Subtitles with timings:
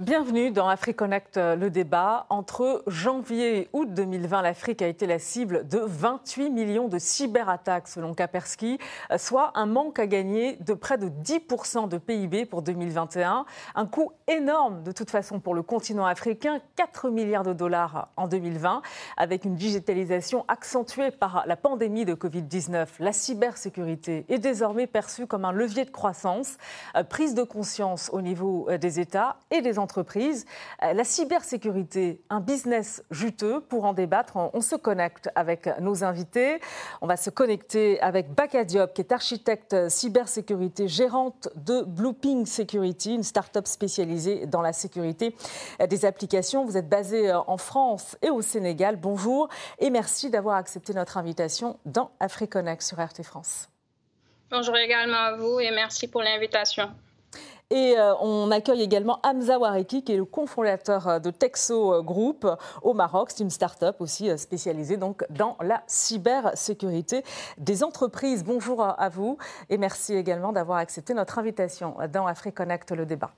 [0.00, 2.26] Bienvenue dans AfriConnect, euh, le débat.
[2.30, 7.88] Entre janvier et août 2020, l'Afrique a été la cible de 28 millions de cyberattaques
[7.88, 8.78] selon Kaspersky,
[9.10, 13.44] euh, soit un manque à gagner de près de 10% de PIB pour 2021.
[13.74, 18.28] Un coût énorme de toute façon pour le continent africain, 4 milliards de dollars en
[18.28, 18.82] 2020,
[19.16, 22.86] avec une digitalisation accentuée par la pandémie de Covid-19.
[23.00, 26.56] La cybersécurité est désormais perçue comme un levier de croissance,
[26.94, 30.44] euh, prise de conscience au niveau des États et des entreprises entreprises.
[30.82, 33.60] Euh, la cybersécurité, un business juteux.
[33.60, 36.60] Pour en débattre, on, se connecte avec nos invités.
[37.00, 43.14] On va se connecter avec Baka Diop, qui est architecte cybersécurité, gérante de Blueping Security,
[43.14, 45.34] une start-up spécialisée dans la sécurité
[45.88, 46.66] des applications.
[46.66, 48.96] Vous êtes basé euh, en France et au Sénégal.
[48.96, 53.68] Bonjour et merci d'avoir accepté notre invitation dans AfriConnect sur RT France.
[54.50, 56.90] Bonjour également à vous et merci pour l'invitation.
[57.70, 62.02] Et euh, on accueille également Hamza Wareki, qui est le cofondateur euh, de Texo euh,
[62.02, 62.46] Group
[62.82, 63.30] au Maroc.
[63.30, 67.22] C'est une start-up aussi spécialisée donc dans la cybersécurité
[67.58, 68.42] des entreprises.
[68.42, 69.36] Bonjour à vous
[69.68, 73.32] et merci également d'avoir accepté notre invitation dans AfriConnect, le débat.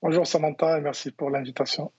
[0.00, 1.90] Bonjour Samantha et merci pour l'invitation.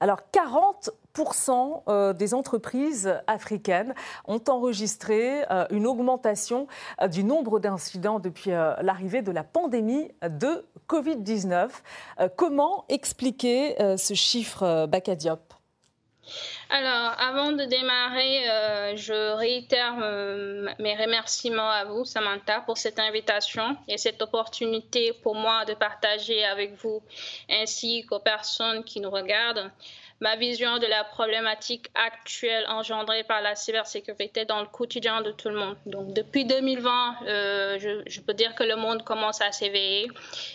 [0.00, 3.94] Alors 40% euh, des entreprises africaines
[4.26, 6.66] ont enregistré euh, une augmentation
[7.00, 11.68] euh, du nombre d'incidents depuis l'arrivée de la pandémie de Covid-19.
[12.36, 15.59] Comment expliquer ce chiffre, Bakadiop
[16.68, 22.98] alors, avant de démarrer, euh, je réitère euh, mes remerciements à vous, Samantha, pour cette
[22.98, 27.02] invitation et cette opportunité pour moi de partager avec vous
[27.50, 29.70] ainsi qu'aux personnes qui nous regardent
[30.20, 35.48] ma vision de la problématique actuelle engendrée par la cybersécurité dans le quotidien de tout
[35.48, 35.76] le monde.
[35.86, 40.08] Donc, depuis 2020, euh, je, je, peux dire que le monde commence à s'éveiller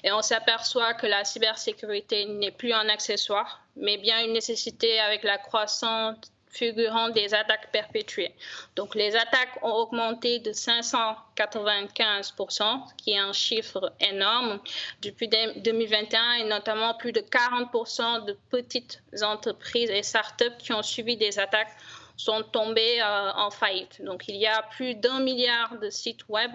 [0.04, 5.24] et on s'aperçoit que la cybersécurité n'est plus un accessoire, mais bien une nécessité avec
[5.24, 6.18] la croissance
[6.56, 8.34] figurant des attaques perpétuées.
[8.76, 14.60] Donc les attaques ont augmenté de 595%, qui est un chiffre énorme,
[15.02, 21.18] depuis 2021 et notamment plus de 40% de petites entreprises et startups qui ont subi
[21.18, 21.76] des attaques
[22.18, 24.02] sont tombés euh, en faillite.
[24.03, 26.52] Donc il y a plus d'un milliard de sites web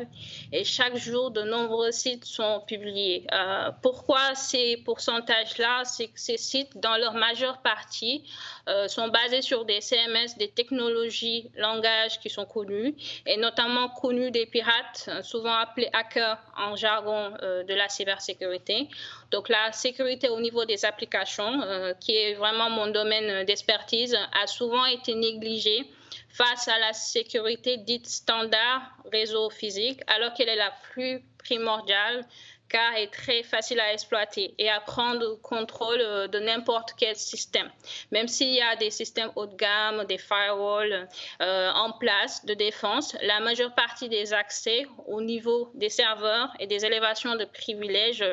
[0.52, 3.26] et chaque jour de nombreux sites sont publiés.
[3.32, 5.84] Euh, pourquoi ces pourcentages-là?
[5.84, 8.24] C'est que ces sites, dans leur majeure partie,
[8.68, 12.94] euh, sont basés sur des CMS, des technologies, langages qui sont connus
[13.26, 18.88] et notamment connus des pirates, souvent appelés hackers en jargon de la cybersécurité.
[19.30, 21.60] Donc la sécurité au niveau des applications,
[22.00, 25.86] qui est vraiment mon domaine d'expertise, a souvent été négligée
[26.28, 28.82] face à la sécurité dite standard
[29.12, 32.24] réseau physique, alors qu'elle est la plus primordiale
[32.70, 37.68] car est très facile à exploiter et à prendre contrôle euh, de n'importe quel système.
[38.12, 41.08] Même s'il y a des systèmes haut de gamme, des firewalls
[41.42, 46.66] euh, en place de défense, la majeure partie des accès au niveau des serveurs et
[46.66, 48.24] des élévations de privilèges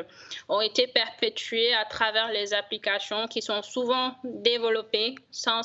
[0.47, 5.61] ont été perpétués à travers les applications qui sont souvent développées sans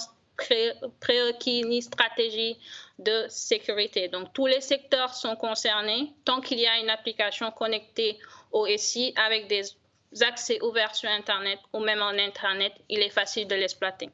[1.00, 2.58] prérequis ni stratégie
[2.98, 4.08] de sécurité.
[4.08, 8.18] Donc tous les secteurs sont concernés tant qu'il y a une application connectée
[8.50, 9.62] au SI avec des
[10.20, 14.10] accès ouverts sur Internet ou même en Internet, il est facile de l'exploiter.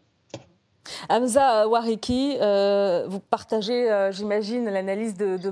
[1.09, 5.51] Hamza Wariki, euh, vous partagez, euh, j'imagine, l'analyse de, de.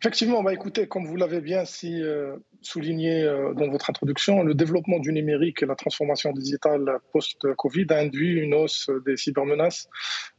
[0.00, 4.54] Effectivement, bah écoutez, comme vous l'avez bien si, euh, souligné euh, dans votre introduction, le
[4.54, 9.88] développement du numérique et la transformation digitale post-Covid a induit une hausse des cybermenaces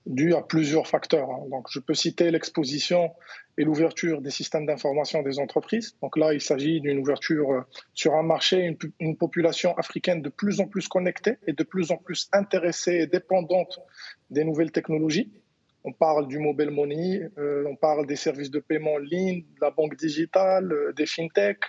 [0.06, 1.30] due à plusieurs facteurs.
[1.30, 1.44] Hein.
[1.52, 3.12] Donc, je peux citer l'exposition
[3.58, 5.98] et l'ouverture des systèmes d'information des entreprises.
[6.02, 7.62] Donc là, il s'agit d'une ouverture euh,
[7.94, 11.92] sur un marché, une, une, population africaine de plus en plus connectée et de plus
[11.92, 13.82] en plus intéressée et dépendante
[14.30, 15.30] des nouvelles technologies.
[15.84, 19.62] On parle du mobile money, euh, on parle des services de paiement en ligne, de
[19.62, 21.64] la banque digitale, euh, des fintechs,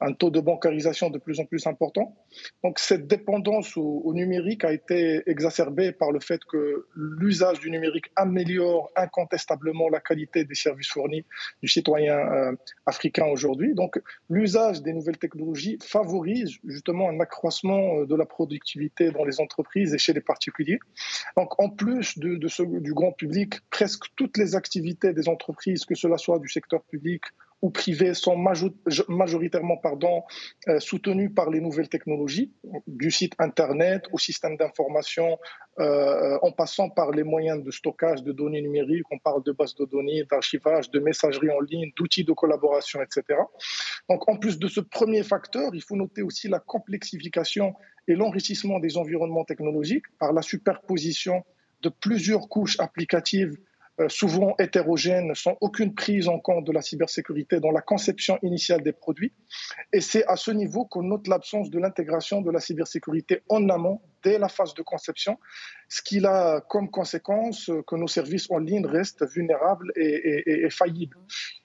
[0.00, 2.16] un taux de bancarisation de plus en plus important.
[2.62, 8.06] Donc cette dépendance au, numérique a été exacerbée par le fait que l'usage du numérique
[8.16, 11.24] améliore incontestablement la qualité des services fournis
[11.62, 12.52] du citoyen euh,
[12.86, 13.74] africain aujourd'hui.
[13.74, 14.00] Donc
[14.30, 19.94] l'usage des nouvelles technologies favorise justement un accroissement euh, de la productivité dans les entreprises
[19.94, 20.78] et chez les particuliers.
[21.36, 25.94] Donc en plus de, ce, du grand public, presque toutes les activités des entreprises, que
[25.94, 27.22] cela soit du secteur public
[27.64, 28.36] ou privées sont
[29.08, 30.22] majoritairement pardon,
[30.68, 32.52] euh, soutenues par les nouvelles technologies,
[32.86, 35.38] du site Internet au système d'information,
[35.78, 39.74] euh, en passant par les moyens de stockage de données numériques, on parle de bases
[39.76, 43.40] de données, d'archivage, de messagerie en ligne, d'outils de collaboration, etc.
[44.10, 47.72] Donc en plus de ce premier facteur, il faut noter aussi la complexification
[48.06, 51.42] et l'enrichissement des environnements technologiques par la superposition
[51.80, 53.56] de plusieurs couches applicatives
[54.08, 58.92] souvent hétérogènes, sans aucune prise en compte de la cybersécurité dans la conception initiale des
[58.92, 59.32] produits.
[59.92, 64.00] Et c'est à ce niveau qu'on note l'absence de l'intégration de la cybersécurité en amont,
[64.22, 65.38] dès la phase de conception,
[65.88, 71.18] ce qui a comme conséquence que nos services en ligne restent vulnérables et, et faillibles.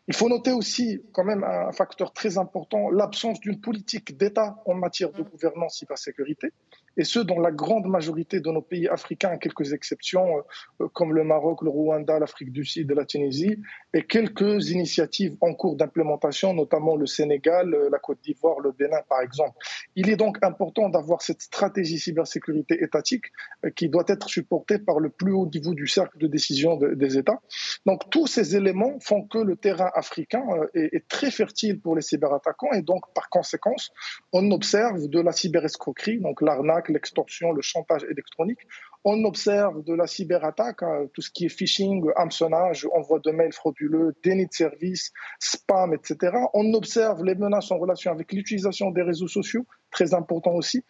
[0.08, 4.74] Il faut noter aussi quand même un facteur très important, l'absence d'une politique d'État en
[4.74, 6.52] matière de gouvernance cybersécurité
[7.00, 10.44] et ce, dans la grande majorité de nos pays africains, à quelques exceptions,
[10.82, 13.58] euh, comme le Maroc, le Rwanda, l'Afrique du Sud, la Tunisie,
[13.94, 19.00] et quelques initiatives en cours d'implémentation, notamment le Sénégal, euh, la Côte d'Ivoire, le Bénin,
[19.08, 19.58] par exemple.
[19.96, 23.28] Il est donc important d'avoir cette stratégie cybersécurité étatique
[23.64, 27.18] euh, qui doit être supportée par le plus haut niveau du cercle de décision des
[27.18, 27.40] États.
[27.86, 30.44] Donc, tous ces éléments font que le terrain africain
[30.74, 33.92] est très fertile pour les cyberattaquants, et donc, par conséquence,
[34.34, 38.60] on observe de la cyberescroquerie, donc l'arnaque, l'extorsion, le chantage électronique.
[39.06, 43.54] On observe de la cyberattaque, hein, tout ce qui est phishing, hameçonnage, envoi de mails
[43.54, 46.36] frauduleux, déni de service, spam, etc.
[46.54, 50.84] On observe les menaces en relation avec l'utilisation des réseaux sociaux, très important aussi.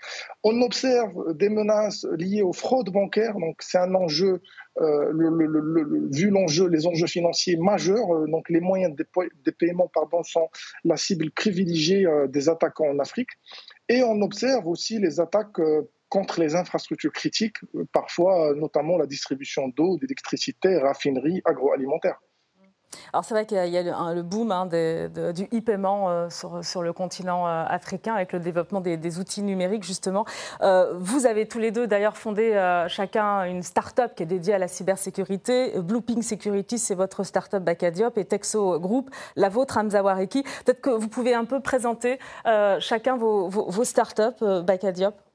[0.44, 4.42] On observe des menaces liées aux fraudes bancaires, donc c'est un enjeu,
[4.82, 5.14] euh,
[6.12, 10.50] vu l'enjeu, les enjeux financiers majeurs, euh, donc les moyens des, paiements pardon, sont
[10.84, 13.30] la cible privilégiée euh, des attaquants en Afrique.
[13.90, 18.98] Et on observe aussi les attaques euh, contre les infrastructures critiques, euh, parfois euh, notamment
[18.98, 22.20] la distribution d'eau, d'électricité, raffinerie, agroalimentaire.
[23.14, 28.14] Alors c'est vrai qu'il y a le, boom hein, du e-paiement sur, le continent africain
[28.14, 30.26] avec le développement des, outils numériques justement.
[30.62, 32.54] vous avez tous les deux d'ailleurs fondé
[32.88, 35.80] chacun une start-up qui est dédiée à la cybersécurité.
[35.80, 40.44] Blueping Security, c'est votre start-up Bacadiop et Texo Group, la vôtre Hamza Wareki.
[40.66, 42.20] Peut-être que vous pouvez un peu présenter
[42.80, 45.29] chacun vos, vos, vos start-up Bacadiop.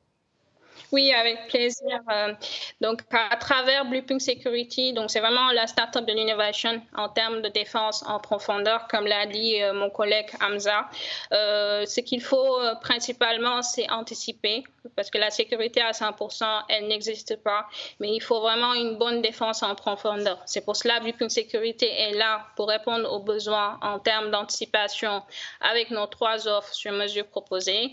[0.92, 2.00] Oui, avec plaisir.
[2.10, 2.32] Euh,
[2.80, 7.48] donc, à travers Blueping Security, donc c'est vraiment la startup de l'innovation en termes de
[7.48, 10.88] défense en profondeur, comme l'a dit euh, mon collègue Hamza.
[11.32, 14.64] Euh, ce qu'il faut principalement, c'est anticiper,
[14.96, 17.66] parce que la sécurité à 100%, elle n'existe pas,
[18.00, 20.40] mais il faut vraiment une bonne défense en profondeur.
[20.44, 25.22] C'est pour cela que Blueping Security est là pour répondre aux besoins en termes d'anticipation
[25.60, 27.92] avec nos trois offres sur mesure proposées.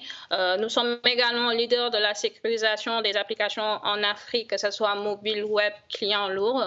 [0.60, 5.44] nous sommes également leaders de la sécurisation des applications en Afrique, que ce soit mobile,
[5.46, 6.64] web, client lourd,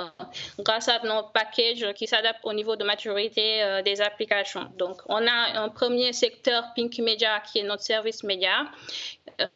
[0.61, 4.67] grâce à nos packages qui s'adaptent au niveau de maturité euh, des applications.
[4.77, 8.67] Donc, on a un premier secteur Pink Media qui est notre service média,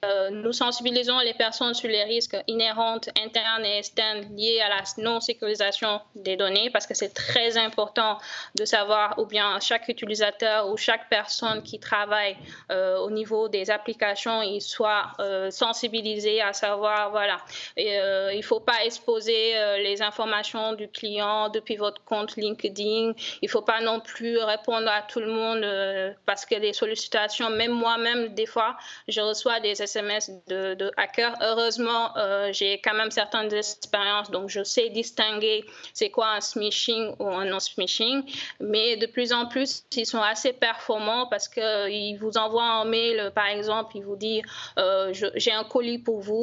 [0.04, 4.82] euh, nous sensibilisons les personnes sur les risques inhérents internes et externes liés à la
[4.98, 8.18] non-sécurisation des données parce que c'est très important
[8.56, 12.36] de savoir ou bien chaque utilisateur ou chaque personne qui travaille
[12.72, 15.12] euh, au niveau des applications il soit
[15.50, 17.38] sensibilisé à savoir voilà
[17.76, 23.12] il ne faut pas exposer les informations du client depuis votre compte LinkedIn
[23.42, 27.50] il ne faut pas non plus répondre à tout le monde parce que les sollicitations
[27.50, 31.34] même moi-même des fois je reçois des SMS de, de hackers.
[31.40, 37.14] Heureusement, euh, j'ai quand même certaines expériences, donc je sais distinguer c'est quoi un smishing
[37.18, 38.22] ou un non-smishing.
[38.60, 43.32] Mais de plus en plus, ils sont assez performants parce qu'ils vous envoient un mail,
[43.34, 44.42] par exemple, ils vous disent
[44.78, 46.37] euh, j'ai un colis pour vous,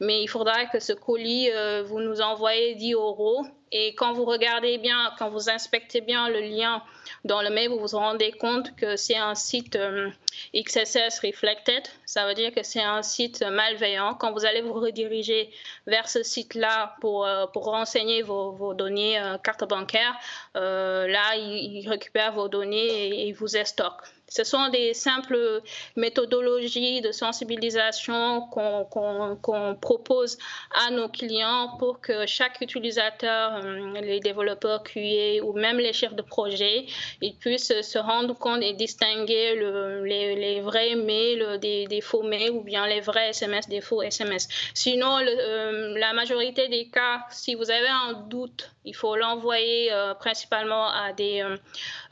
[0.00, 3.44] mais il faudra que ce colis, euh, vous nous envoyez 10 euros.
[3.72, 6.82] Et quand vous regardez bien, quand vous inspectez bien le lien
[7.24, 10.10] dans le mail, vous vous rendez compte que c'est un site euh,
[10.54, 11.84] XSS Reflected.
[12.04, 14.14] Ça veut dire que c'est un site malveillant.
[14.14, 15.50] Quand vous allez vous rediriger
[15.86, 20.14] vers ce site-là pour, euh, pour renseigner vos, vos données carte bancaire,
[20.54, 24.02] là, il, récupère vos données et, et il vous estocke.
[24.30, 25.60] Ce sont des simples
[25.96, 30.38] méthodologies de sensibilisation qu'on propose
[30.86, 36.14] à nos clients pour que chaque utilisateur, euh, les développeurs QA ou même les chefs
[36.14, 36.86] de projet,
[37.20, 39.56] ils puissent se rendre compte et distinguer
[40.04, 44.46] les, vrais mails des, faux mails ou bien les vrais SMS des faux SMS.
[44.74, 50.14] Sinon, euh, la majorité des cas, si vous avez un doute, il faut l'envoyer euh,
[50.14, 51.44] principalement à des,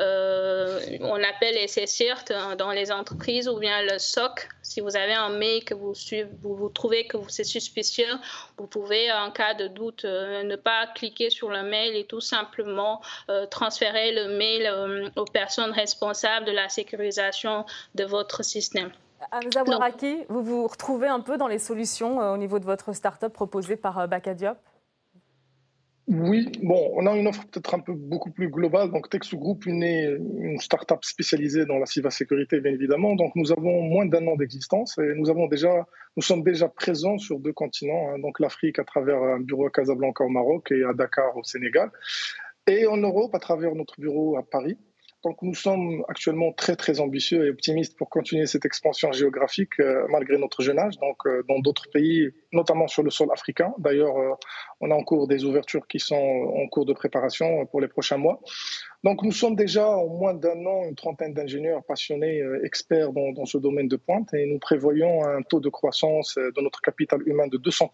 [0.01, 4.49] on appelle les CC CERT dans les entreprises ou bien le SOC.
[4.63, 5.93] Si vous avez un mail que vous,
[6.43, 8.13] vous, trouvez que c'est suspicieux,
[8.59, 13.01] vous pouvez, en cas de doute, ne pas cliquer sur le mail et tout simplement
[13.51, 18.91] transférer le mail aux personnes responsables de la sécurisation de votre système.
[19.33, 23.33] Hamza Waraki, vous vous retrouvez un peu dans les solutions au niveau de votre start-up
[23.33, 24.57] proposée par Bacadiop
[26.11, 28.91] oui, bon, on a une offre peut-être un peu beaucoup plus globale.
[28.91, 33.15] Donc, Texu Group est une start-up spécialisée dans la cybersécurité, bien évidemment.
[33.15, 35.87] Donc, nous avons moins d'un an d'existence et nous avons déjà,
[36.17, 38.09] nous sommes déjà présents sur deux continents.
[38.09, 38.21] Hein.
[38.21, 41.91] donc, l'Afrique à travers un bureau à Casablanca au Maroc et à Dakar au Sénégal,
[42.67, 44.79] et en Europe à travers notre bureau à Paris.
[45.25, 50.07] Donc nous sommes actuellement très très ambitieux et optimistes pour continuer cette expansion géographique euh,
[50.11, 50.97] malgré notre jeune âge.
[50.99, 53.75] Donc euh, dans d'autres pays, notamment sur le sol africain.
[53.79, 54.35] D'ailleurs, euh,
[54.81, 58.17] on a en cours des ouvertures qui sont en cours de préparation pour les prochains
[58.17, 58.41] mois.
[59.03, 63.45] Donc nous sommes déjà en moins d'un an une trentaine d'ingénieurs passionnés, experts dans, dans,
[63.45, 67.49] ce domaine de pointe et nous prévoyons un taux de croissance de notre capital humain
[67.49, 67.91] de 200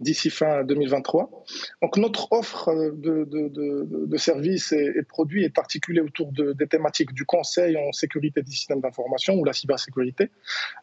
[0.00, 1.44] d'ici fin 2023.
[1.82, 7.12] Donc notre offre de, de, de, de services et, produits est articulée autour des thématiques
[7.12, 10.30] du conseil en sécurité des systèmes d'information ou la cybersécurité,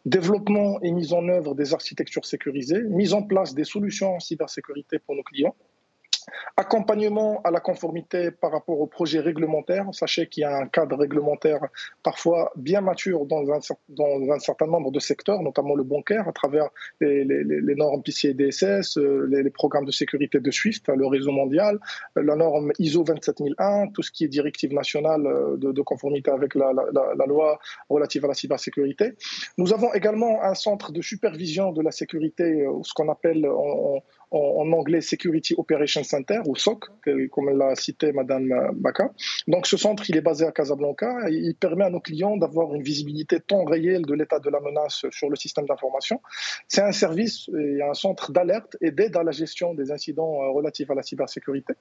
[0.04, 4.98] développement et mise en œuvre des architectures sécurisées, mise en place des solutions en cybersécurité
[4.98, 5.54] pour nos clients,
[6.56, 9.86] Accompagnement à la conformité par rapport aux projets réglementaires.
[9.92, 11.60] Sachez qu'il y a un cadre réglementaire
[12.02, 16.68] parfois bien mature dans un, certain nombre de secteurs, notamment le bancaire, à travers
[17.00, 21.78] les, normes PCI DSS, euh, les, programmes de sécurité de SWIFT, le réseau mondial,
[22.16, 26.54] euh, la norme ISO 27001, tout ce qui est directive nationale euh, de, conformité avec
[26.54, 26.72] la,
[27.26, 29.14] loi relative à la cybersécurité.
[29.58, 34.02] Nous avons également un centre de supervision de la sécurité, ce qu'on appelle en,
[34.34, 36.84] en, anglais Security Operations Center, ou SOC,
[37.30, 39.10] comme l'a cité Madame Baka.
[39.46, 42.74] Donc ce centre, il est basé à Casablanca et il permet à nos clients d'avoir
[42.74, 46.20] une visibilité temps réel de l'état de la menace sur le système d'information.
[46.68, 50.50] C'est un service et un centre d'alerte et d'aide à la gestion des incidents euh,
[50.50, 51.74] relatifs à la cybersécurité.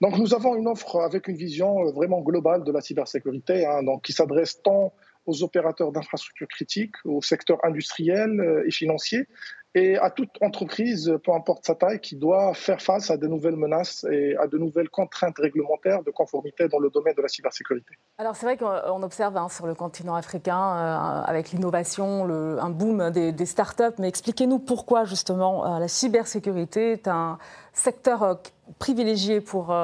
[0.00, 3.82] Donc nous avons une offre avec une vision euh, vraiment globale de la cybersécurité, hein,
[3.82, 4.92] donc qui s'adresse tant
[5.26, 9.26] aux opérateurs d'infrastructures critiques, au secteur industriel euh, et financier,
[9.74, 13.56] et à toute entreprise, peu importe sa taille, qui doit faire face à de nouvelles
[13.56, 17.94] menaces et à de nouvelles contraintes réglementaires de conformité dans le domaine de la cybersécurité.
[18.18, 22.24] Alors c'est vrai qu'on observe hein, sur le continent africain, euh, avec l'innovation,
[22.58, 27.38] un boom des, des startups, mais expliquez-nous pourquoi justement euh, la cybersécurité est un
[27.72, 28.34] secteur euh,
[28.78, 29.74] privilégié pour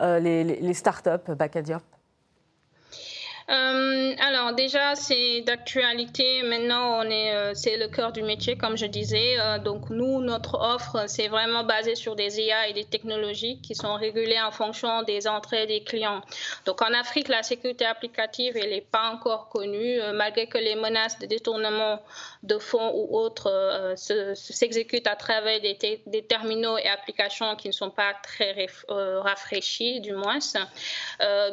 [0.00, 1.82] les, les, startups, Bacadiop
[3.50, 4.14] euh,
[4.52, 6.42] déjà, c'est d'actualité.
[6.42, 9.38] Maintenant, on est, euh, c'est le cœur du métier, comme je disais.
[9.38, 13.74] Euh, donc nous, notre offre, c'est vraiment basé sur des IA et des technologies qui
[13.74, 16.20] sont régulées en fonction des entrées des clients.
[16.66, 21.18] Donc en Afrique, la sécurité applicative, elle n'est pas encore connue, malgré que les menaces
[21.18, 22.00] de détournement
[22.42, 28.14] de fonds ou autres s'exécutent à travers des, terminaux et applications qui ne sont pas
[28.22, 30.38] très rafraîchis, du moins.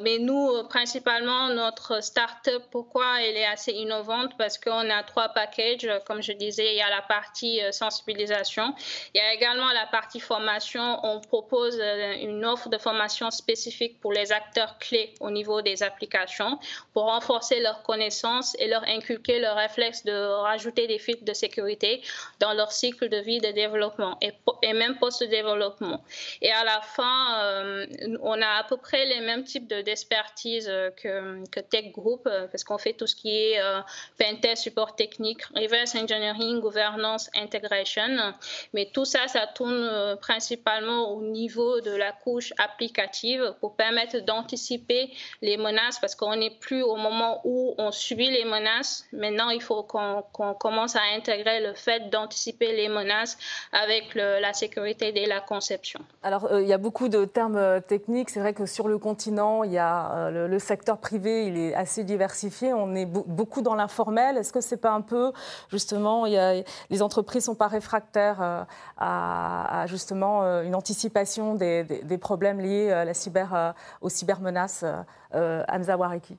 [0.01, 5.87] mais nous, principalement, notre start-up, pourquoi elle est assez innovante Parce qu'on a trois packages,
[6.07, 8.73] comme je disais, il y a la partie euh, sensibilisation,
[9.13, 10.99] il y a également la partie formation.
[11.03, 15.83] On propose euh, une offre de formation spécifique pour les acteurs clés au niveau des
[15.83, 16.57] applications
[16.93, 22.01] pour renforcer leurs connaissances et leur inculquer le réflexe de rajouter des filtres de sécurité
[22.39, 24.33] dans leur cycle de vie de développement et,
[24.73, 26.03] même post-développement.
[26.41, 27.85] Et à la fin, euh,
[28.21, 30.65] on a à peu près les mêmes types d'expertise
[30.97, 33.81] que, que Tech Group, parce qu'on fait tout ce qui est euh,
[34.17, 38.33] pentest, support technique, reverse engineering, gouvernance, integration.
[38.73, 44.19] Mais tout ça, ça tourne euh, principalement au niveau de la couche applicative pour permettre
[44.19, 45.11] d'anticiper
[45.41, 49.05] les menaces, parce qu'on n'est plus au moment où on subit les menaces.
[49.11, 50.23] Maintenant, il faut qu'on
[50.53, 53.37] commence à intégrer le fait d'anticiper les menaces
[53.73, 55.99] avec la sécurité dès la conception.
[56.23, 58.29] Alors, il y a beaucoup de termes techniques.
[58.29, 61.73] C'est vrai que sur le continent, il y a le, le secteur privé, il est
[61.73, 62.60] assez diversifié.
[62.63, 64.37] On est beaucoup dans l'informel.
[64.37, 65.31] Est-ce que c'est pas un peu,
[65.69, 68.63] justement, y les entreprises sont pas réfractaires euh,
[68.97, 74.85] à, justement euh, une anticipation des, problèmes liés à la cyber, aux cybermenaces
[75.33, 76.37] euh, Hamza Wariki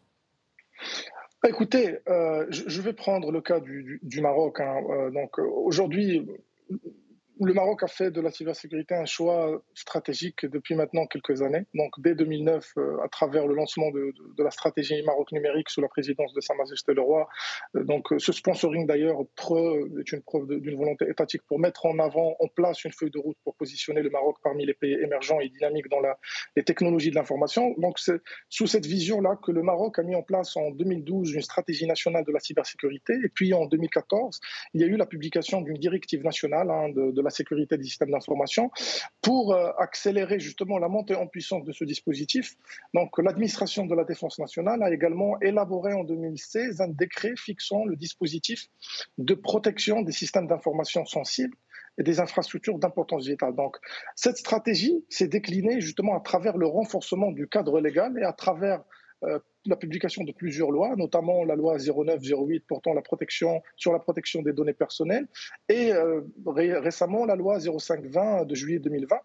[1.45, 4.61] Écoutez, je vais prendre le cas du, Maroc.
[4.61, 5.11] Hein.
[5.13, 6.29] donc aujourd'hui,
[7.45, 11.65] le Maroc a fait de la cybersécurité un choix stratégique depuis maintenant quelques années.
[11.75, 15.89] Donc, dès 2009, euh, à travers le lancement de, la stratégie Maroc numérique sous la
[15.89, 17.29] présidence de Sa Majesté le Roi,
[17.77, 22.37] euh, donc ce sponsoring d'ailleurs est une preuve d'une volonté étatique pour mettre en avant,
[22.39, 25.49] en place une feuille de route pour positionner le Maroc parmi les pays émergents et
[25.49, 26.01] dynamiques dans
[26.57, 27.75] les technologies de l'information.
[27.79, 31.43] Donc, c'est sous cette vision-là que le Maroc a mis en place en 2012 une
[31.43, 33.15] stratégie nationale de la cybersécurité.
[33.25, 34.41] Et puis, en 2014,
[34.75, 38.11] il y a eu la publication d'une directive nationale hein, de, la sécurité des systèmes
[38.11, 38.71] d'information
[39.21, 42.55] pour euh, accélérer justement la montée en puissance de ce dispositif.
[42.95, 47.97] Donc, l'administration de la défense nationale a également élaboré en 2016 un décret fixant le
[47.97, 48.67] dispositif
[49.19, 51.57] de protection des systèmes d'information sensibles
[51.99, 53.55] et des infrastructures d'importance vitale.
[53.55, 53.77] Donc,
[54.17, 58.83] cette stratégie s'est déclinée justement à travers le renforcement du cadre légal et à travers
[59.67, 64.43] la publication de plusieurs lois, notamment la loi 09-08 portant la protection, sur la protection
[64.43, 65.29] des données personnelles
[65.69, 69.17] et euh, récemment la loi 05-20 de juillet 2020.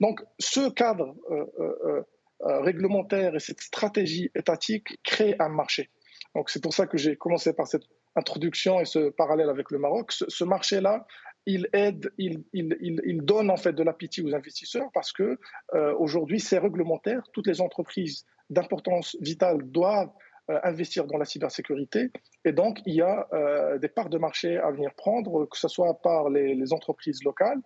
[0.00, 2.02] Donc ce cadre euh,
[2.40, 5.88] réglementaire et cette stratégie étatique créent un marché.
[6.34, 7.84] Donc c'est pour ça que j'ai commencé par cette
[8.14, 10.12] introduction et ce parallèle avec le Maroc.
[10.12, 11.06] ce marché-là
[11.46, 15.38] il aide, il, donne en fait de l'appétit aux investisseurs parce que
[15.74, 17.22] euh, aujourd'hui c'est réglementaire.
[17.32, 20.10] Toutes les entreprises d'importance vitale doivent
[20.50, 22.10] euh, investir dans la cybersécurité
[22.44, 25.68] et donc il y a euh, des parts de marché à venir prendre, que ce
[25.68, 27.60] soit par les, entreprises locales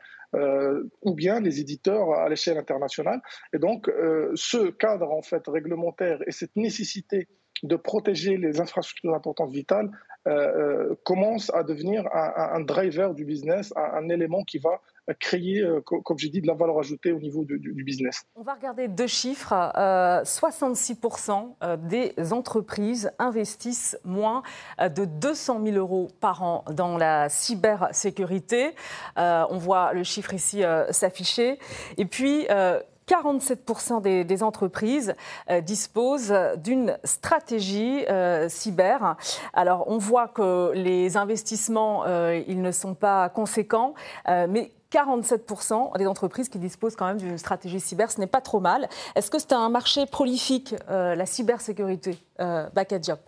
[1.03, 3.21] ou bien les éditeurs à l'échelle internationale.
[3.53, 3.91] Et donc
[4.35, 7.27] ce cadre en fait réglementaire et cette nécessité
[7.63, 9.91] de protéger les infrastructures d'importance vitale
[10.29, 14.83] euh, euh, commence à devenir un, driver du business, un, élément qui va
[15.19, 18.25] créer, euh, comme j'ai dit, de la valeur ajoutée au niveau du, business.
[18.37, 19.55] On va regarder deux chiffres.
[19.55, 24.43] 66% des entreprises investissent moins
[24.79, 28.75] de 200 000 euros par an dans la cybersécurité.
[29.17, 31.59] on voit le chiffre ici s'afficher.
[31.97, 32.47] Et puis,
[33.11, 35.15] 47% des, entreprises
[35.51, 39.17] euh, disposent d'une stratégie euh, cyber.
[39.53, 43.95] Alors, on voit que les investissements, euh, ils ne sont pas conséquents,
[44.27, 48.61] mais 47% des entreprises qui disposent quand même d'une stratégie cyber, ce n'est pas trop
[48.61, 48.89] mal.
[49.15, 53.19] Est-ce que c'est un marché prolifique, la cybersécurité, Back Job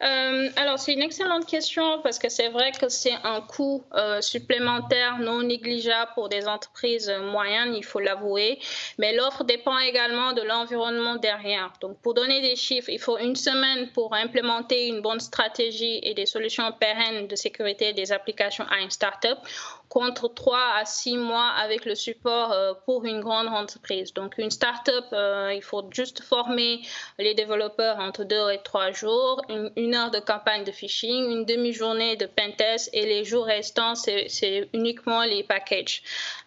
[0.00, 4.20] euh, alors, c'est une excellente question parce que c'est vrai que c'est un coût euh,
[4.20, 8.58] supplémentaire non négligeable pour des entreprises moyennes, il faut l'avouer.
[8.98, 11.72] Mais l'offre dépend également de l'environnement derrière.
[11.80, 16.14] Donc, pour donner des chiffres, il faut une semaine pour implémenter une bonne stratégie et
[16.14, 19.38] des solutions pérennes de sécurité des applications à une startup
[19.88, 24.12] contre 3 à 6 mois avec le support euh, pour une grande entreprise.
[24.12, 26.80] Donc, une start-up, euh, il faut juste former
[27.18, 32.16] les développeurs entre 2 et 3 jours, une, heure de campagne de phishing, une demi-journée
[32.16, 36.02] de pentest et les jours restants, c'est uniquement les packages.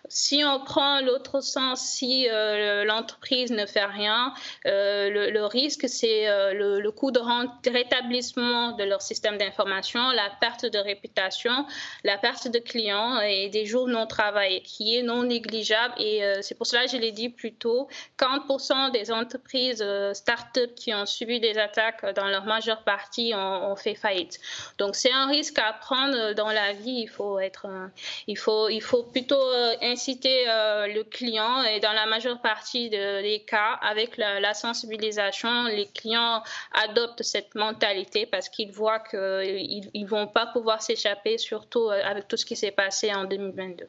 [0.07, 4.33] Si on prend l'autre sens, si euh, l'entreprise ne fait rien,
[4.65, 7.21] le, risque, c'est le, coût de
[7.69, 11.65] rétablissement de leur système d'information, la perte de réputation,
[12.03, 15.93] la perte de clients des jours non travaillés, qui est non négligeable.
[15.97, 17.87] Et euh, c'est pour cela que je l'ai dit plus tôt,
[18.19, 23.75] 40% des entreprises euh, start-up qui ont subi des attaques, dans leur majeure partie, ont,
[23.75, 24.39] fait faillite.
[24.77, 27.01] Donc c'est un risque à prendre dans la vie.
[27.03, 27.87] Il faut être, euh,
[28.27, 29.41] il faut, il faut plutôt
[29.81, 36.43] inciter le client et dans la majeure partie des cas, avec la, sensibilisation, les clients
[36.73, 42.37] adoptent cette mentalité parce qu'ils voient qu'ils ne vont pas pouvoir s'échapper, surtout avec tout
[42.37, 43.87] ce qui s'est passé 2022.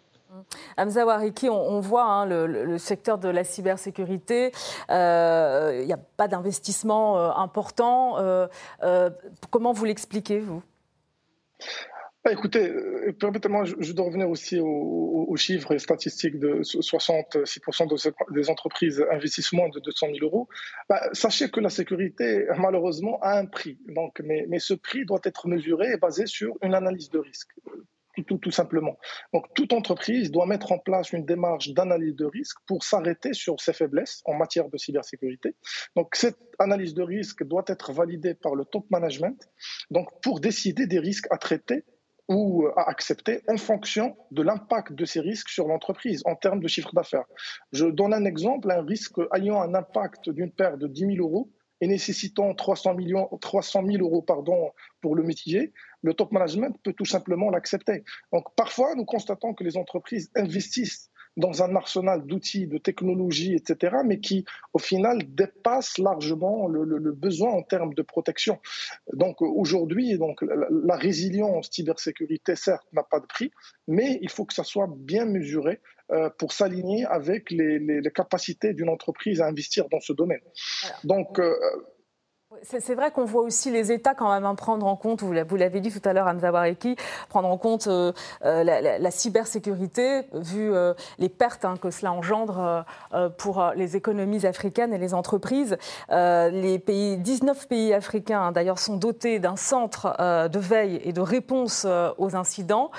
[0.76, 4.52] Hamza Wariki, on, voit hein, le, secteur de la cybersécurité,
[4.90, 8.18] euh, il n'y a pas d'investissement euh, important.
[8.18, 8.48] Euh,
[9.50, 10.62] comment vous l'expliquez, vous?
[12.24, 12.72] Bah, écoutez,
[13.18, 19.68] permettez-moi, je, dois revenir aussi aux, chiffres et statistiques de 66% des entreprises investissent moins
[19.70, 20.48] de 200 000 euros.
[20.88, 23.78] Bah, sachez que la sécurité, malheureusement, a un prix.
[23.88, 27.50] Donc, mais, mais ce prix doit être mesuré et basé sur une analyse de risque
[28.26, 28.96] tout, simplement.
[29.32, 33.60] Donc, toute entreprise doit mettre en place une démarche d'analyse de risque pour s'arrêter sur
[33.60, 35.56] ses faiblesses en matière de cybersécurité.
[35.96, 39.48] Donc, cette analyse de risque doit être validée par le top management
[39.90, 41.84] donc, pour décider des risques à traiter
[42.28, 46.68] ou à accepter en fonction de l'impact de ces risques sur l'entreprise en termes de
[46.68, 47.26] chiffre d'affaires.
[47.72, 51.50] Je donne un exemple, un risque ayant un impact d'une perte de 10 000 euros
[51.82, 56.92] et nécessitant 300, millions, 300 000 euros pardon, pour le métier, le top management peut
[56.92, 58.04] tout simplement l'accepter.
[58.32, 63.96] Donc parfois, nous constatons que les entreprises investissent dans un arsenal d'outils, de technologies, etc.,
[64.04, 68.58] mais qui, au final, dépasse largement le, besoin en termes de protection.
[69.12, 73.50] Donc aujourd'hui, donc la, résilience cybersécurité, certes, n'a pas de prix,
[73.88, 78.74] mais il faut que ça soit bien mesuré euh, pour s'aligner avec les, les, capacités
[78.74, 80.40] d'une entreprise à investir dans ce domaine.
[81.04, 81.54] Donc, euh,
[82.62, 85.90] c'est vrai qu'on voit aussi les États quand même prendre en compte, vous l'avez dit
[85.90, 86.96] tout à l'heure, Hamza Wareki,
[87.28, 88.12] prendre en compte euh,
[88.44, 92.84] euh, la, cybersécurité, vu euh, les pertes hein, que cela engendre
[93.38, 95.76] pour les économies africaines et les entreprises.
[96.10, 100.16] les pays, 19 pays africains, hein, d'ailleurs, sont dotés d'un centre
[100.48, 101.86] de veille et de réponse
[102.18, 102.90] aux incidents.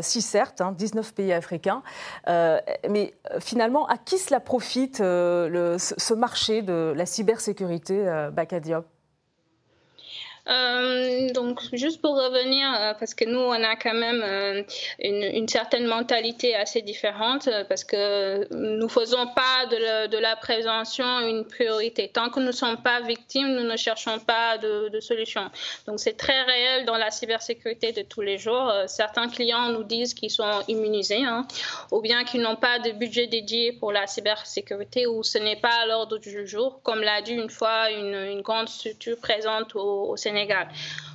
[0.00, 1.82] si certes, 19 hein, pays africains.
[2.26, 8.81] mais finalement, à qui cela profite, ce marché de la cybersécurité, Bakadiop
[10.48, 14.62] euh, donc, juste pour revenir, euh, parce que nous, on a quand même euh,
[14.98, 21.44] une, certaine mentalité assez différente, parce que nous ne faisons pas de, la prévention une
[21.44, 22.08] priorité.
[22.08, 25.48] Tant que nous ne sommes pas victimes, nous ne cherchons pas de, de solution.
[25.86, 28.72] Donc, c'est très réel dans la cybersécurité de tous les jours.
[28.86, 31.46] certains clients nous disent qu'ils sont immunisés, hein,
[31.92, 35.82] ou bien qu'ils n'ont pas de budget dédié pour la cybersécurité, ou ce n'est pas
[35.82, 40.16] à l'ordre du jour, comme l'a dit une fois une, grande structure présente au, au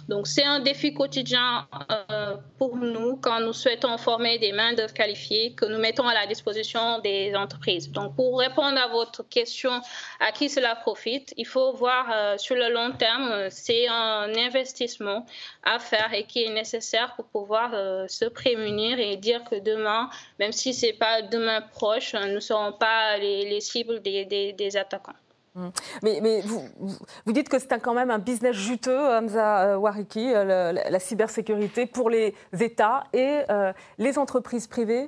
[0.07, 5.53] Donc c'est un défi quotidien euh, pour nous quand nous souhaitons former des main-d'œuvre qualifiées
[5.53, 7.91] que nous mettons à la disposition des entreprises.
[7.91, 9.81] Donc pour répondre à votre question,
[10.19, 15.25] à qui cela profite, il faut voir euh, sur le long terme, c'est un investissement
[15.63, 20.09] à faire et qui est nécessaire pour pouvoir euh, se prémunir et dire que demain,
[20.39, 25.13] même si c'est pas demain proche, nous ne serons pas les, cibles des attaquants.
[25.57, 25.69] Mmh.
[26.03, 30.99] Mais, vous, dites que c'est quand même un business juteux, Hamza euh, Wariki, euh, la,
[30.99, 35.07] cybersécurité pour les États et euh, les entreprises privées?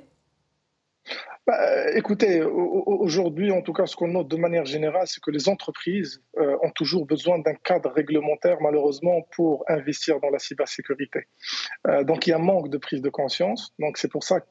[1.46, 5.48] Bah, écoutez, aujourd'hui, en tout cas, ce qu'on note de manière générale, c'est que les
[5.48, 11.26] entreprises ont toujours besoin d'un cadre réglementaire, malheureusement, pour investir dans la cybersécurité.
[12.02, 13.72] donc, il y a un manque de prise de conscience.
[13.78, 14.46] Donc, c'est pour ça que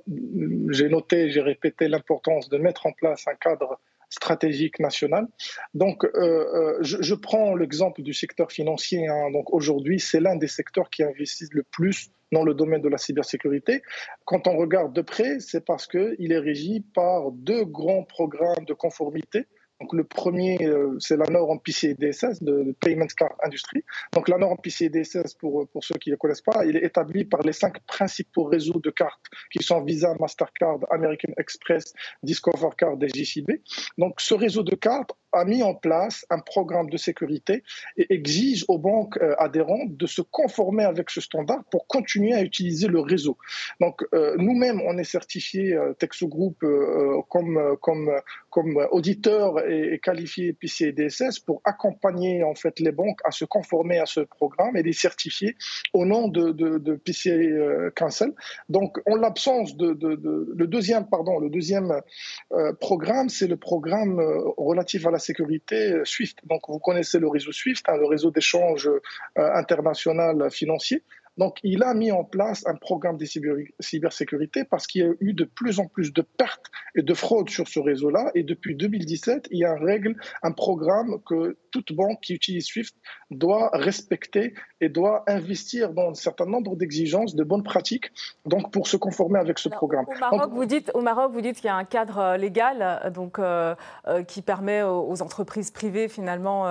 [0.71, 5.27] j'ai noté, j'ai répété l'importance de mettre en place un cadre stratégique nationale.
[5.73, 9.07] Donc, euh, euh, je, prends l'exemple du secteur financier.
[9.07, 9.31] Hein.
[9.31, 12.97] Donc, aujourd'hui, c'est l'un des secteurs qui investissent le plus dans le domaine de la
[12.97, 13.81] cybersécurité.
[14.25, 18.73] Quand on regarde de près, c'est parce qu'il est régi par deux grands programmes de
[18.73, 19.47] conformité
[19.79, 23.83] donc le premier, euh, c'est la norme PCI DSS de Payment Card Industry.
[24.13, 27.23] Donc la norme PCI DSS, pour, pour ceux qui ne connaissent pas, il est établi
[27.23, 32.97] par les cinq principaux réseaux de cartes qui sont Visa, Mastercard, American Express, Discover Card
[33.01, 33.61] et JCB.
[33.97, 37.63] Donc ce réseau de cartes a mis en place un programme de sécurité
[37.97, 42.41] et exige aux banques euh, adhérentes de se conformer avec ce standard pour continuer à
[42.41, 43.37] utiliser le réseau.
[43.79, 46.63] Donc euh, nous-mêmes, on est certifié Texo Group
[47.29, 48.11] comme, comme,
[48.49, 53.99] comme auditeur et qualifié PCI DSS pour accompagner en fait les banques à se conformer
[53.99, 55.55] à ce programme et les certifier
[55.93, 58.33] au nom de, de, de PCI euh, Council.
[58.69, 62.01] Donc en l'absence de, de, le deuxième pardon le deuxième
[62.53, 66.37] euh, programme c'est le programme euh, relatif à la sécurité SWIFT.
[66.45, 68.89] Donc vous connaissez le réseau SWIFT, hein, le réseau d'échange
[69.35, 71.03] international financier.
[71.39, 73.25] Donc, il a mis en place un programme de
[73.79, 77.49] cybersécurité parce qu'il y a eu de plus en plus de pertes et de fraudes
[77.49, 78.29] sur ce réseau-là.
[78.35, 82.65] Et depuis 2017, il y a une règle, un programme que toute banque qui utilise
[82.65, 82.95] SWIFT
[83.31, 88.11] doit respecter et doit investir dans un certain nombre d'exigences, de bonnes pratiques,
[88.45, 90.05] donc pour se conformer avec ce programme.
[90.31, 92.77] Au Maroc, vous dites, au Maroc, vous dites qu'il y a un cadre euh, légal
[92.81, 93.75] euh, donc, euh,
[94.27, 96.65] qui permet aux entreprises privées finalement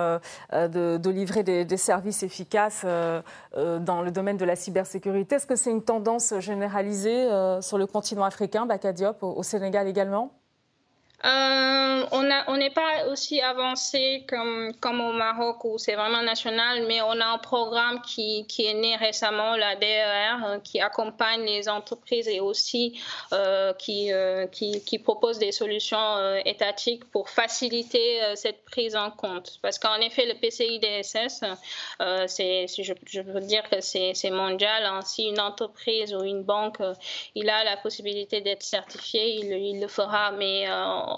[0.51, 5.35] de, livrer des, des services efficaces dans le domaine de la cybersécurité.
[5.35, 7.27] Est-ce que c'est une tendance généralisée
[7.61, 10.38] sur le continent africain, Bakadiop, au Sénégal également?
[11.25, 17.19] Euh, on n'est pas aussi avancé comme, au Maroc où c'est vraiment national, mais on
[17.19, 22.39] a un programme qui, est né récemment, la DER, euh, qui accompagne les entreprises et
[22.39, 22.99] aussi
[23.33, 29.59] euh, qui, propose des solutions étatiques pour faciliter cette prise en compte.
[29.61, 31.43] Parce qu'en effet, le PCI DSS,
[32.27, 34.85] c'est, je, je, veux dire que c'est, mondial.
[34.85, 35.01] Hein.
[35.01, 36.79] Si une entreprise ou une banque,
[37.35, 40.67] il a la possibilité d'être certifié, il, il le fera, mais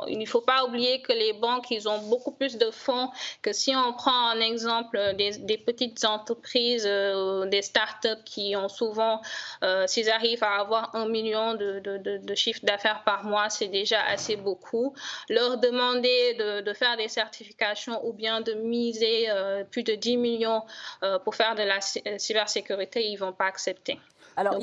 [0.07, 3.09] il ne faut pas oublier que les banques, ils ont beaucoup plus de fonds
[3.41, 9.21] que si on prend un exemple des, petites entreprises, euh, des startups qui ont souvent,
[9.63, 14.01] euh, s'ils arrivent à avoir un million de, de, chiffre d'affaires par mois, c'est déjà
[14.03, 14.93] assez beaucoup.
[15.29, 20.63] Leur demander de, faire des certifications ou bien de miser euh, plus de 10 millions
[21.23, 21.79] pour faire de la
[22.17, 23.99] cybersécurité, ils ne vont pas accepter.
[24.37, 24.55] Alors,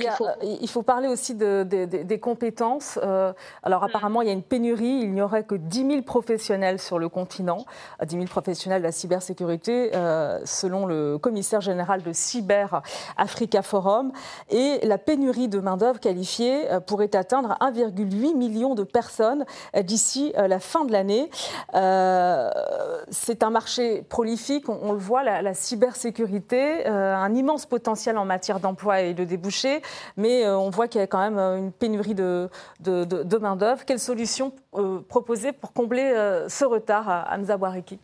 [0.43, 0.83] il, faut...
[0.83, 2.99] parler aussi des compétences.
[3.03, 5.01] Euh, alors, apparemment, il y a une pénurie.
[5.03, 7.65] Il n'y aurait que 10 000 professionnels sur le continent,
[8.03, 12.83] 10 000 professionnels de la cybersécurité, euh, selon le commissaire général de Cyber
[13.17, 14.13] Africa Forum.
[14.51, 19.45] Et la pénurie de main-d'œuvre qualifiée euh, pourrait atteindre 1,8 million de personnes
[19.79, 21.31] d'ici la fin de l'année.
[23.11, 28.61] C'est un marché prolifique, on, le voit, la, la cybersécurité, un immense potentiel en matière
[28.61, 29.68] d'emploi et de débouchés
[30.17, 32.49] mais euh, on voit qu'il y a quand même euh, une pénurie de,
[33.41, 33.85] main-d'œuvre.
[33.85, 36.13] Quelle solution euh, proposer pour combler
[36.49, 37.99] ce retard à Hamza Wariki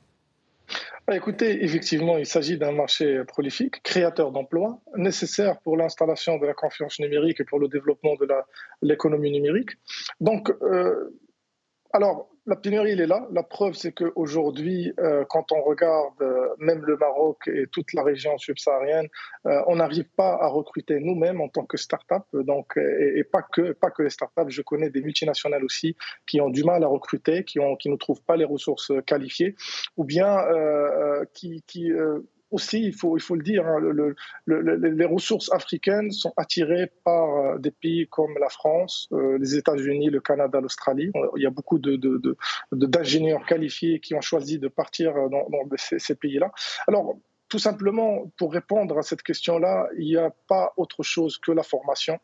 [1.07, 6.55] bah, Écoutez, effectivement, il s'agit d'un marché prolifique, créateur d'emplois, nécessaire pour l'installation de la
[6.55, 8.27] confiance numérique et pour le développement de
[8.83, 9.71] l'économie numérique.
[10.21, 10.53] Donc,
[11.93, 13.27] alors, la pénurie, elle est là.
[13.33, 18.03] La preuve, c'est qu'aujourd'hui, euh, quand on regarde euh, même le Maroc et toute la
[18.03, 19.09] région subsaharienne,
[19.47, 22.25] euh, on n'arrive pas à recruter nous-mêmes en tant que start-up.
[22.33, 24.49] Donc, et, pas, que, pas que les start-up.
[24.51, 27.97] Je connais des multinationales aussi qui ont du mal à recruter, qui, ont, qui ne
[27.97, 29.55] trouvent pas les ressources qualifiées,
[29.97, 30.39] ou bien
[31.33, 31.91] qui, qui
[32.55, 33.81] aussi, il faut, il faut le dire, hein,
[34.47, 40.09] les ressources africaines sont attirées par euh, des pays comme la France, euh, les États-Unis,
[40.11, 41.11] le Canada, l'Australie.
[41.37, 45.45] Il y a beaucoup d'ingénieurs de, qualifiés qui ont choisi de partir euh, dans,
[45.77, 46.53] ces, ces pays-là.
[46.87, 47.17] Alors,
[47.49, 51.63] tout simplement, pour répondre à cette question-là, il n'y a pas autre chose que la
[51.63, 52.19] formation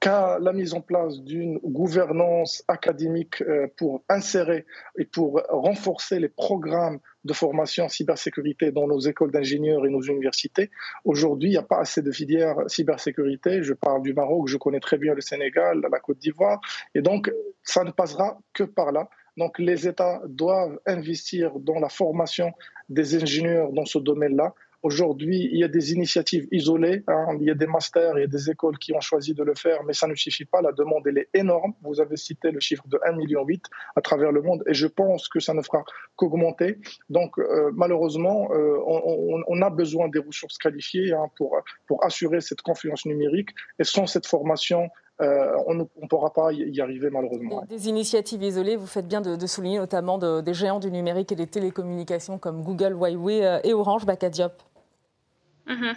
[0.00, 4.64] qu'à la mise en place d'une gouvernance académique euh, pour insérer
[4.98, 10.00] et pour renforcer les programmes de formation en cybersécurité dans nos écoles d'ingénieurs et nos
[10.00, 10.70] universités.
[11.04, 13.62] Aujourd'hui, il n'y a pas assez de filières cybersécurité.
[13.62, 16.60] Je parle du Maroc, je connais très bien le Sénégal, la Côte d'Ivoire.
[16.94, 17.30] Et donc,
[17.62, 19.10] ça ne passera que par là.
[19.36, 22.52] Donc, les États doivent investir dans la formation
[22.88, 27.36] des ingénieurs dans ce domaine-là Aujourd'hui, il y a des initiatives isolées, hein.
[27.38, 29.54] il y a des masters, il y a des écoles qui ont choisi de le
[29.54, 30.62] faire, mais ça ne suffit pas.
[30.62, 31.74] La demande, elle est énorme.
[31.82, 33.46] Vous avez cité le chiffre de 1,8 million
[33.94, 35.84] à travers le monde, et je pense que ça ne fera
[36.16, 36.78] qu'augmenter.
[37.10, 42.62] Donc, euh, malheureusement, euh, on, a besoin des ressources qualifiées hein, pour, pour assurer cette
[42.62, 44.88] confiance numérique, et sans cette formation,
[45.20, 47.66] euh, on ne pourra pas y arriver malheureusement.
[47.68, 51.46] Des initiatives isolées, vous faites bien de, souligner notamment des géants du numérique et des
[51.46, 54.52] télécommunications comme Google, Huawei et Orange, Bacadiop.
[55.70, 55.92] Mm-hmm.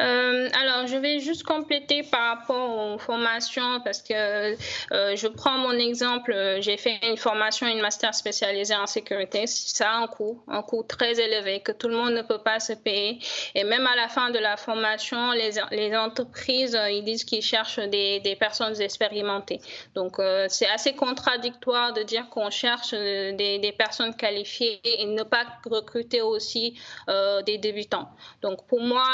[0.00, 5.58] Euh, alors, je vais juste compléter par rapport aux formations parce que euh, je prends
[5.58, 6.34] mon exemple.
[6.60, 9.46] J'ai fait une formation, une master spécialisée en sécurité.
[9.46, 12.60] Ça a un coût, un coût très élevé que tout le monde ne peut pas
[12.60, 13.18] se payer.
[13.54, 17.78] Et même à la fin de la formation, les, entreprises, euh, ils disent qu'ils cherchent
[17.78, 19.60] des, personnes expérimentées.
[19.94, 20.16] Donc,
[20.48, 26.76] c'est assez contradictoire de dire qu'on cherche des, personnes qualifiées et ne pas recruter aussi
[27.46, 28.08] des débutants.
[28.42, 29.04] Donc, pour moi,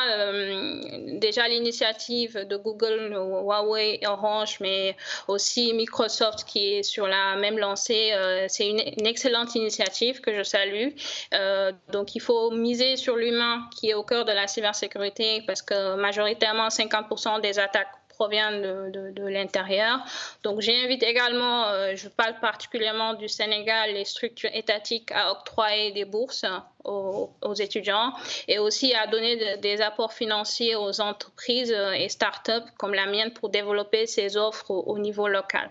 [1.18, 4.96] déjà l'initiative de Google, Huawei, Orange, mais
[5.28, 8.12] aussi Microsoft qui est sur la même lancée.
[8.12, 10.88] Euh, c'est une, excellente initiative que je salue.
[11.34, 15.62] Euh, donc il faut miser sur l'humain qui est au cœur de la cybersécurité parce
[15.62, 19.98] que majoritairement 50% des attaques provient de, l'intérieur.
[20.42, 26.04] Donc j'invite également, euh, je parle particulièrement du Sénégal, les structures étatiques à octroyer des
[26.04, 26.44] bourses
[26.84, 28.12] aux, étudiants
[28.46, 33.48] et aussi à donner des apports financiers aux entreprises et start-up comme la mienne pour
[33.48, 35.70] développer ces offres au, niveau local.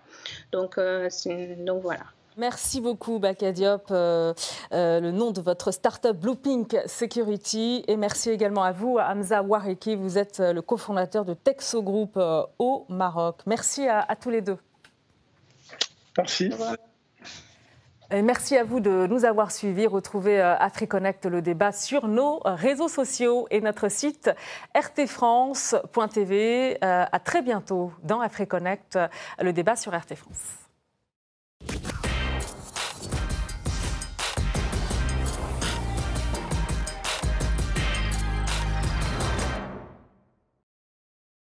[0.52, 1.08] Donc, euh,
[1.68, 2.06] donc voilà.
[2.40, 4.34] Merci beaucoup, Bakadiop, euh,
[4.72, 7.84] euh, le nom de votre start-up Bluepink Security.
[7.90, 9.98] Et merci également à vous, Hamza Wareki.
[9.98, 12.18] Vous êtes euh, le cofondateur de Texo Group
[12.58, 13.42] au Maroc.
[13.46, 14.58] Merci à, tous les deux.
[16.18, 16.50] Merci.
[18.10, 19.88] Et merci à vous de nous avoir suivis.
[19.88, 24.32] Retrouvez AfriConnect le débat sur nos réseaux sociaux et notre site
[24.74, 26.78] rtfrance.tv.
[26.82, 28.98] À très bientôt dans AfriConnect,
[29.42, 30.69] le débat sur RT France.